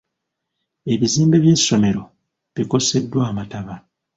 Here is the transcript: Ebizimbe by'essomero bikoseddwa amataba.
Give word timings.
Ebizimbe 0.93 1.37
by'essomero 1.43 2.03
bikoseddwa 2.53 3.21
amataba. 3.29 3.75